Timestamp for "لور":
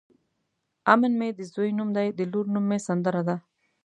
2.31-2.45